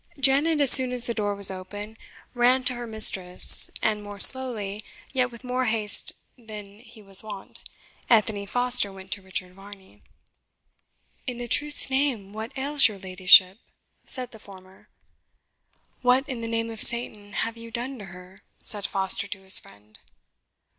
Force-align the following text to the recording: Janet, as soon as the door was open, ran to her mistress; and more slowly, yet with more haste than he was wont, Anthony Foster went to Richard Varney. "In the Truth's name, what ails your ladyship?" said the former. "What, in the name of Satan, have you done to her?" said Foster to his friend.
Janet, 0.19 0.59
as 0.61 0.71
soon 0.71 0.91
as 0.93 1.05
the 1.05 1.13
door 1.13 1.35
was 1.35 1.51
open, 1.51 1.95
ran 2.33 2.63
to 2.63 2.73
her 2.73 2.87
mistress; 2.87 3.69
and 3.83 4.01
more 4.01 4.19
slowly, 4.19 4.83
yet 5.13 5.29
with 5.29 5.43
more 5.43 5.65
haste 5.65 6.13
than 6.39 6.79
he 6.79 7.03
was 7.03 7.21
wont, 7.21 7.59
Anthony 8.09 8.47
Foster 8.47 8.91
went 8.91 9.11
to 9.11 9.21
Richard 9.21 9.53
Varney. 9.53 10.01
"In 11.27 11.37
the 11.37 11.47
Truth's 11.47 11.91
name, 11.91 12.33
what 12.33 12.57
ails 12.57 12.87
your 12.87 12.97
ladyship?" 12.97 13.59
said 14.03 14.31
the 14.31 14.39
former. 14.39 14.89
"What, 16.01 16.27
in 16.27 16.41
the 16.41 16.49
name 16.49 16.71
of 16.71 16.81
Satan, 16.81 17.33
have 17.33 17.55
you 17.55 17.69
done 17.69 17.99
to 17.99 18.05
her?" 18.05 18.41
said 18.57 18.87
Foster 18.87 19.27
to 19.27 19.41
his 19.43 19.59
friend. 19.59 19.99